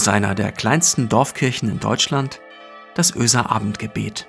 [0.00, 2.40] aus einer der kleinsten Dorfkirchen in Deutschland,
[2.94, 4.26] das Öser Abendgebet.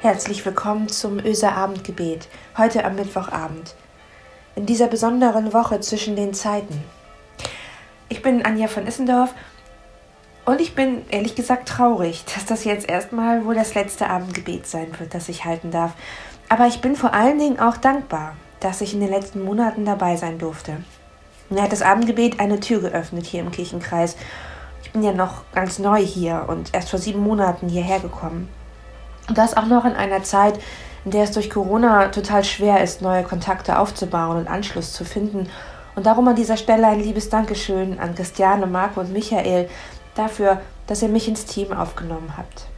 [0.00, 2.26] Herzlich willkommen zum Öser Abendgebet,
[2.58, 3.76] heute am Mittwochabend.
[4.56, 6.82] In dieser besonderen Woche zwischen den Zeiten.
[8.08, 9.32] Ich bin Anja von Issendorf
[10.44, 14.88] und ich bin ehrlich gesagt traurig, dass das jetzt erstmal wohl das letzte Abendgebet sein
[14.98, 15.92] wird, das ich halten darf.
[16.54, 20.14] Aber ich bin vor allen Dingen auch dankbar, dass ich in den letzten Monaten dabei
[20.14, 20.76] sein durfte.
[21.50, 24.14] Mir hat das Abendgebet eine Tür geöffnet hier im Kirchenkreis.
[24.84, 28.48] Ich bin ja noch ganz neu hier und erst vor sieben Monaten hierher gekommen.
[29.28, 30.60] Und das auch noch in einer Zeit,
[31.04, 35.48] in der es durch Corona total schwer ist, neue Kontakte aufzubauen und Anschluss zu finden.
[35.96, 39.68] Und darum an dieser Stelle ein liebes Dankeschön an Christiane, Marco und Michael,
[40.14, 42.68] dafür, dass ihr mich ins Team aufgenommen habt.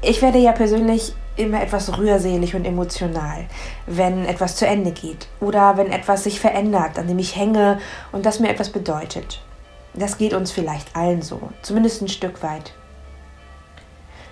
[0.00, 3.46] Ich werde ja persönlich immer etwas rührselig und emotional,
[3.86, 7.80] wenn etwas zu Ende geht oder wenn etwas sich verändert, an dem ich hänge
[8.12, 9.40] und das mir etwas bedeutet.
[9.94, 12.74] Das geht uns vielleicht allen so, zumindest ein Stück weit.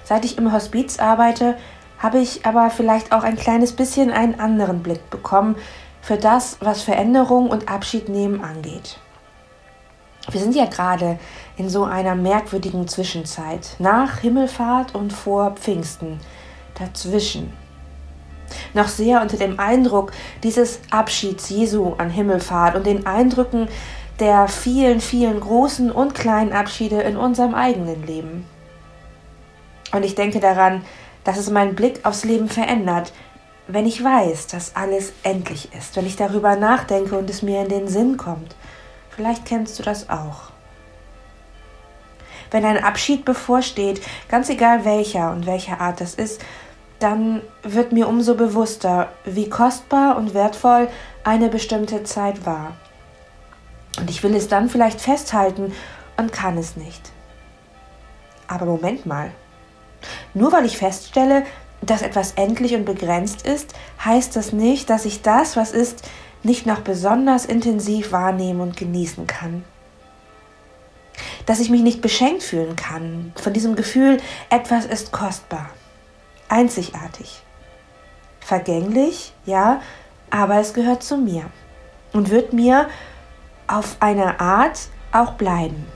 [0.05, 1.57] Seit ich im Hospiz arbeite,
[1.99, 5.57] habe ich aber vielleicht auch ein kleines bisschen einen anderen Blick bekommen
[6.01, 9.01] für das, was Veränderung und Abschied nehmen angeht.
[10.31, 11.19] Wir sind ja gerade
[11.57, 16.19] in so einer merkwürdigen Zwischenzeit, nach Himmelfahrt und vor Pfingsten,
[16.79, 17.53] dazwischen.
[18.75, 23.69] Noch sehr unter dem Eindruck dieses Abschieds Jesu an Himmelfahrt und den Eindrücken
[24.19, 28.47] der vielen, vielen großen und kleinen Abschiede in unserem eigenen Leben.
[29.93, 30.85] Und ich denke daran,
[31.23, 33.13] dass es meinen Blick aufs Leben verändert,
[33.69, 37.69] wenn ich weiß, dass alles endlich ist, wenn ich darüber nachdenke und es mir in
[37.69, 38.57] den Sinn kommt–
[39.17, 40.51] Vielleicht kennst du das auch.
[42.51, 46.41] Wenn ein Abschied bevorsteht, ganz egal welcher und welcher Art das ist,
[46.99, 50.89] dann wird mir umso bewusster, wie kostbar und wertvoll
[51.25, 52.77] eine bestimmte Zeit war.
[53.99, 55.73] Und ich will es dann vielleicht festhalten
[56.17, 57.11] und kann es nicht.
[58.47, 59.33] Aber Moment mal.
[60.35, 61.45] Nur weil ich feststelle,
[61.83, 63.75] dass etwas endlich und begrenzt ist,
[64.05, 66.09] heißt das nicht, dass ich das, was ist,
[66.47, 69.65] nicht noch besonders intensiv wahrnehmen und genießen kann.
[71.45, 74.19] Dass ich mich nicht beschenkt fühlen kann von diesem Gefühl,
[74.49, 75.69] etwas ist kostbar,
[76.49, 77.43] einzigartig,
[78.41, 79.81] vergänglich, ja,
[80.31, 81.45] aber es gehört zu mir
[82.13, 82.89] und wird mir
[83.67, 85.87] auf eine Art auch bleiben.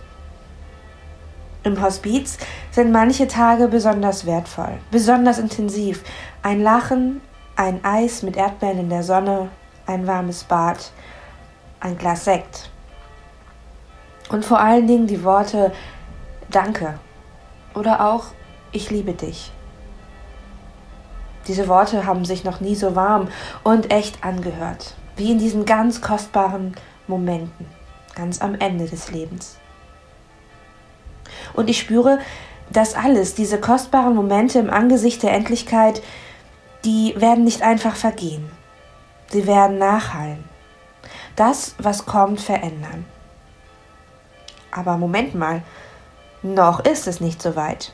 [1.63, 2.39] Im Hospiz
[2.71, 6.03] sind manche Tage besonders wertvoll, besonders intensiv.
[6.43, 7.21] Ein Lachen,
[7.55, 9.51] ein Eis mit Erdbeeren in der Sonne,
[9.91, 10.93] ein warmes Bad,
[11.81, 12.71] ein Glas Sekt.
[14.31, 15.73] Und vor allen Dingen die Worte
[16.51, 16.99] Danke
[17.75, 18.27] oder auch
[18.73, 19.51] Ich liebe dich.
[21.49, 23.29] Diese Worte haben sich noch nie so warm
[23.65, 26.77] und echt angehört, wie in diesen ganz kostbaren
[27.09, 27.67] Momenten,
[28.15, 29.57] ganz am Ende des Lebens.
[31.55, 32.21] Und ich spüre,
[32.71, 36.03] dass alles, diese kostbaren Momente im Angesicht der Endlichkeit,
[36.85, 38.49] die werden nicht einfach vergehen.
[39.31, 40.45] Sie werden nachhallen.
[41.37, 43.05] Das, was kommt, verändern.
[44.73, 45.63] Aber Moment mal,
[46.43, 47.93] noch ist es nicht so weit.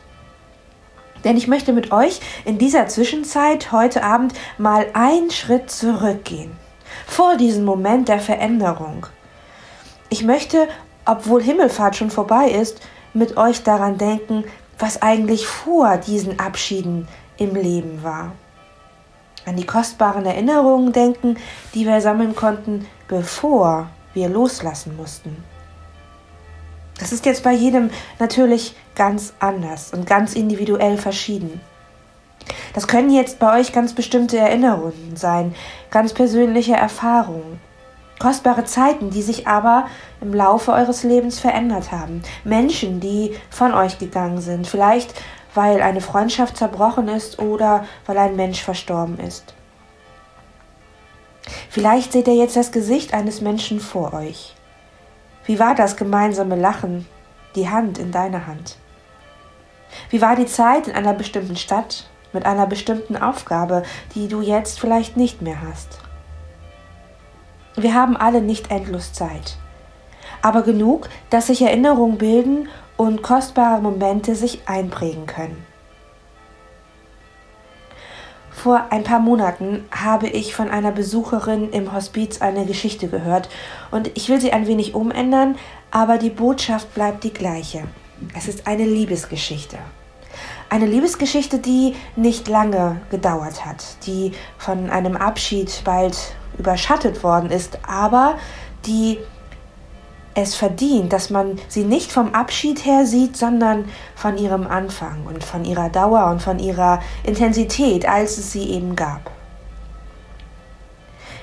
[1.24, 6.56] Denn ich möchte mit euch in dieser Zwischenzeit heute Abend mal einen Schritt zurückgehen.
[7.06, 9.06] Vor diesem Moment der Veränderung.
[10.08, 10.68] Ich möchte,
[11.04, 12.80] obwohl Himmelfahrt schon vorbei ist,
[13.12, 14.44] mit euch daran denken,
[14.78, 18.32] was eigentlich vor diesen Abschieden im Leben war
[19.46, 21.38] an die kostbaren Erinnerungen denken,
[21.74, 25.44] die wir sammeln konnten, bevor wir loslassen mussten.
[26.98, 31.60] Das ist jetzt bei jedem natürlich ganz anders und ganz individuell verschieden.
[32.74, 35.54] Das können jetzt bei euch ganz bestimmte Erinnerungen sein,
[35.90, 37.60] ganz persönliche Erfahrungen,
[38.18, 39.86] kostbare Zeiten, die sich aber
[40.20, 45.14] im Laufe eures Lebens verändert haben, Menschen, die von euch gegangen sind, vielleicht
[45.56, 49.54] weil eine Freundschaft zerbrochen ist oder weil ein Mensch verstorben ist.
[51.70, 54.54] Vielleicht seht ihr jetzt das Gesicht eines Menschen vor euch.
[55.44, 57.06] Wie war das gemeinsame Lachen,
[57.54, 58.76] die Hand in deiner Hand?
[60.10, 64.80] Wie war die Zeit in einer bestimmten Stadt mit einer bestimmten Aufgabe, die du jetzt
[64.80, 66.00] vielleicht nicht mehr hast?
[67.76, 69.56] Wir haben alle nicht endlos Zeit,
[70.42, 75.66] aber genug, dass sich Erinnerungen bilden und kostbare Momente sich einprägen können.
[78.50, 83.48] Vor ein paar Monaten habe ich von einer Besucherin im Hospiz eine Geschichte gehört
[83.90, 85.56] und ich will sie ein wenig umändern,
[85.90, 87.84] aber die Botschaft bleibt die gleiche.
[88.34, 89.78] Es ist eine Liebesgeschichte.
[90.68, 96.16] Eine Liebesgeschichte, die nicht lange gedauert hat, die von einem Abschied bald
[96.58, 98.38] überschattet worden ist, aber
[98.86, 99.18] die
[100.36, 105.42] es verdient, dass man sie nicht vom Abschied her sieht, sondern von ihrem Anfang und
[105.42, 109.30] von ihrer Dauer und von ihrer Intensität, als es sie eben gab.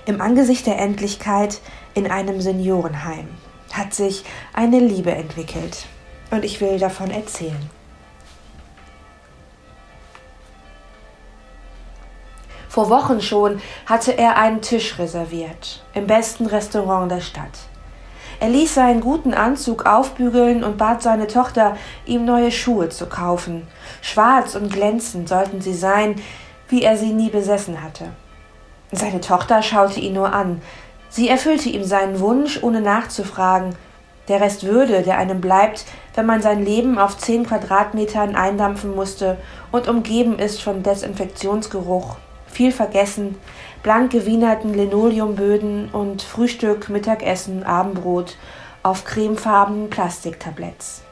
[0.05, 1.59] Im Angesicht der Endlichkeit
[1.95, 3.29] in einem Seniorenheim
[3.71, 4.23] hat sich
[4.53, 5.87] eine Liebe entwickelt
[6.29, 7.69] und ich will davon erzählen.
[12.69, 17.72] Vor Wochen schon hatte er einen Tisch reserviert im besten Restaurant der Stadt.
[18.39, 23.67] Er ließ seinen guten Anzug aufbügeln und bat seine Tochter, ihm neue Schuhe zu kaufen.
[24.01, 26.15] Schwarz und glänzend sollten sie sein,
[26.69, 28.09] wie er sie nie besessen hatte.
[28.91, 30.61] Seine Tochter schaute ihn nur an.
[31.09, 33.75] Sie erfüllte ihm seinen Wunsch, ohne nachzufragen.
[34.27, 35.85] Der Rest Würde, der einem bleibt,
[36.15, 39.37] wenn man sein Leben auf zehn Quadratmetern eindampfen musste
[39.71, 43.37] und umgeben ist von Desinfektionsgeruch, viel vergessen,
[43.83, 48.37] blank gewienerten Linoleumböden und Frühstück, Mittagessen, Abendbrot
[48.81, 51.03] auf cremefarbenen Plastiktabletts.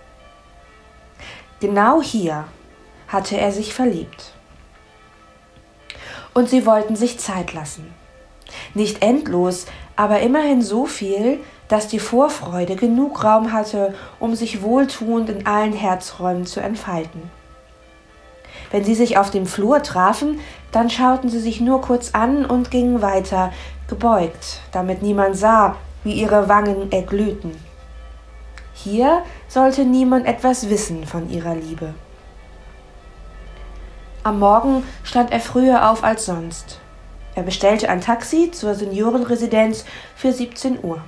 [1.60, 2.46] Genau hier
[3.08, 4.32] hatte er sich verliebt.
[6.34, 7.94] Und sie wollten sich Zeit lassen.
[8.74, 9.66] Nicht endlos,
[9.98, 15.74] aber immerhin so viel, dass die Vorfreude genug Raum hatte, um sich wohltuend in allen
[15.74, 17.30] Herzräumen zu entfalten.
[18.72, 20.40] Wenn sie sich auf dem Flur trafen,
[20.72, 23.52] dann schauten sie sich nur kurz an und gingen weiter,
[23.88, 27.52] gebeugt, damit niemand sah, wie ihre Wangen erglühten.
[28.74, 31.94] Hier sollte niemand etwas wissen von ihrer Liebe.
[34.24, 36.80] Am Morgen stand er früher auf als sonst.
[37.36, 39.86] Er bestellte ein Taxi zur Seniorenresidenz
[40.16, 41.02] für 17 Uhr.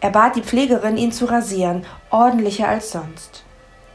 [0.00, 3.44] Er bat die Pflegerin, ihn zu rasieren, ordentlicher als sonst.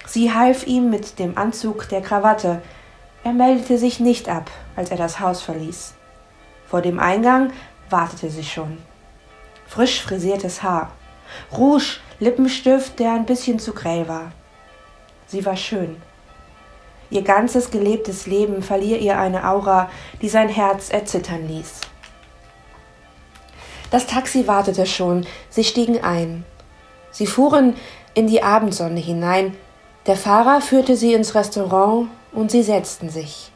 [0.10, 2.64] Sie half ihm mit dem Anzug der Krawatte.
[3.24, 5.94] Er meldete sich nicht ab, als er das Haus verließ.
[6.66, 7.54] Vor dem Eingang
[7.92, 8.80] wartete sie schon.
[9.68, 10.90] Frisch frisiertes Haar,
[11.56, 14.32] Rouge, Lippenstift, der ein bisschen zu grell war.
[15.28, 16.02] Sie war schön.
[17.12, 19.92] Ihr ganzes gelebtes Leben verlieh ihr eine Aura,
[20.24, 21.82] die sein Herz erzittern ließ.
[23.92, 26.46] Das Taxi wartete schon, sie stiegen ein.
[27.12, 27.76] Sie fuhren
[28.16, 29.56] in die Abendsonne hinein,
[30.10, 33.52] der Fahrer führte sie ins Restaurant und sie setzten sich.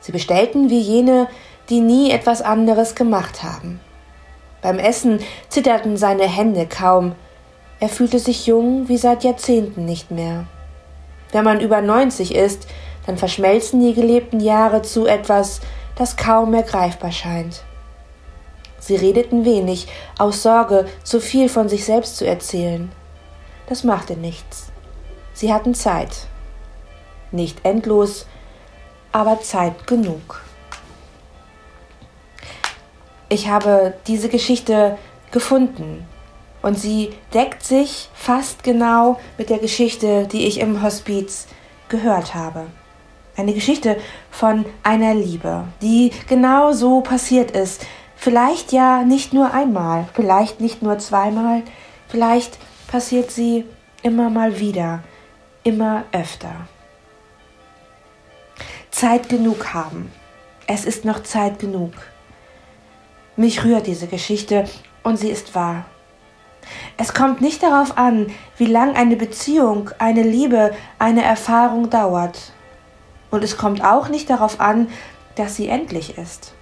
[0.00, 1.28] Sie bestellten wie jene,
[1.70, 3.80] die nie etwas anderes gemacht haben.
[4.60, 7.14] Beim Essen zitterten seine Hände kaum.
[7.80, 10.44] Er fühlte sich jung wie seit Jahrzehnten nicht mehr.
[11.32, 12.66] Wenn man über 90 ist,
[13.06, 15.62] dann verschmelzen die gelebten Jahre zu etwas,
[15.96, 17.62] das kaum mehr greifbar scheint.
[18.78, 22.92] Sie redeten wenig, aus Sorge, zu viel von sich selbst zu erzählen.
[23.70, 24.73] Das machte nichts.
[25.34, 26.28] Sie hatten Zeit.
[27.32, 28.26] Nicht endlos,
[29.10, 30.42] aber Zeit genug.
[33.28, 34.96] Ich habe diese Geschichte
[35.32, 36.06] gefunden
[36.62, 41.48] und sie deckt sich fast genau mit der Geschichte, die ich im Hospiz
[41.88, 42.66] gehört habe.
[43.36, 43.96] Eine Geschichte
[44.30, 47.84] von einer Liebe, die genau so passiert ist.
[48.14, 51.62] Vielleicht ja nicht nur einmal, vielleicht nicht nur zweimal,
[52.06, 53.64] vielleicht passiert sie
[54.02, 55.02] immer mal wieder
[55.64, 56.68] immer öfter.
[58.90, 60.12] Zeit genug haben.
[60.66, 61.92] Es ist noch Zeit genug.
[63.36, 64.68] Mich rührt diese Geschichte
[65.02, 65.86] und sie ist wahr.
[66.96, 72.52] Es kommt nicht darauf an, wie lang eine Beziehung, eine Liebe, eine Erfahrung dauert.
[73.30, 74.88] Und es kommt auch nicht darauf an,
[75.34, 76.54] dass sie endlich ist.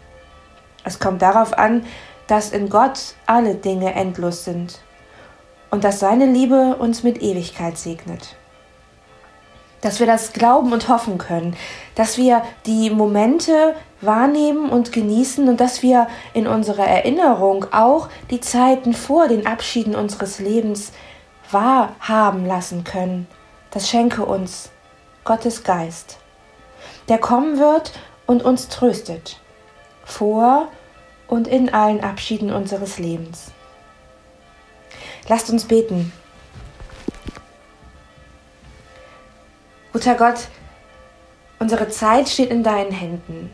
[0.85, 1.85] Es kommt darauf an,
[2.29, 4.81] dass in Gott alle Dinge endlos sind
[5.71, 8.37] und dass seine Liebe uns mit Ewigkeit segnet
[9.83, 11.55] dass wir das glauben und hoffen können,
[11.95, 18.41] dass wir die Momente wahrnehmen und genießen und dass wir in unserer Erinnerung auch die
[18.41, 20.93] Zeiten vor den Abschieden unseres Lebens
[21.51, 23.27] wahrhaben lassen können.
[23.71, 24.71] Das schenke uns
[25.25, 26.19] Gottes Geist,
[27.09, 27.93] der kommen wird
[28.27, 29.41] und uns tröstet,
[30.05, 30.69] vor
[31.27, 33.51] und in allen Abschieden unseres Lebens.
[35.29, 36.13] Lasst uns beten.
[39.93, 40.49] Guter Gott,
[41.59, 43.51] unsere Zeit steht in deinen Händen.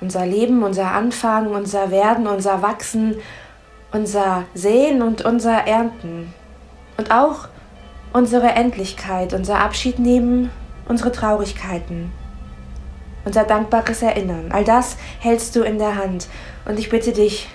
[0.00, 3.16] Unser Leben, unser Anfangen, unser Werden, unser Wachsen,
[3.92, 6.32] unser Sehen und unser Ernten.
[6.96, 7.48] Und auch
[8.14, 10.50] unsere Endlichkeit, unser Abschied nehmen,
[10.88, 12.10] unsere Traurigkeiten,
[13.26, 14.52] unser dankbares Erinnern.
[14.52, 16.28] All das hältst du in der Hand.
[16.64, 17.48] Und ich bitte dich,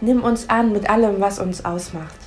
[0.00, 2.20] nimm uns an mit allem, was uns ausmacht.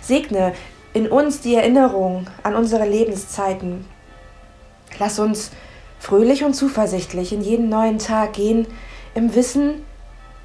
[0.00, 0.54] Segne
[0.94, 3.84] in uns die Erinnerung an unsere Lebenszeiten
[4.98, 5.50] Lass uns
[5.98, 8.66] fröhlich und zuversichtlich in jeden neuen Tag gehen,
[9.14, 9.84] im Wissen,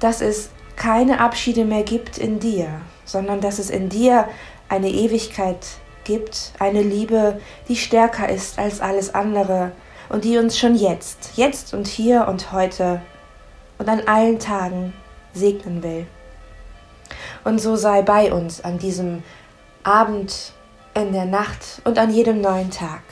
[0.00, 2.68] dass es keine Abschiede mehr gibt in dir,
[3.04, 4.28] sondern dass es in dir
[4.68, 5.58] eine Ewigkeit
[6.04, 9.72] gibt, eine Liebe, die stärker ist als alles andere
[10.08, 13.00] und die uns schon jetzt, jetzt und hier und heute
[13.78, 14.92] und an allen Tagen
[15.32, 16.06] segnen will.
[17.44, 19.22] Und so sei bei uns an diesem
[19.82, 20.52] Abend,
[20.94, 23.02] in der Nacht und an jedem neuen Tag.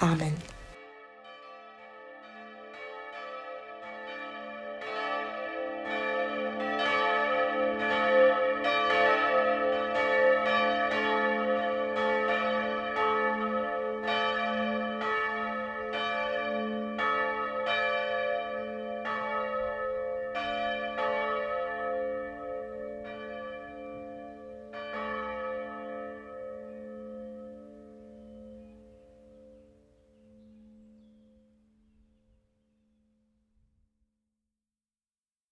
[0.00, 0.57] Amen.